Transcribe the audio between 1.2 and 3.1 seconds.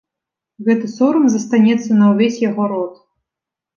застанецца на ўвесь яго род.